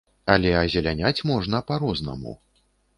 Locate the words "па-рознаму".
1.71-2.39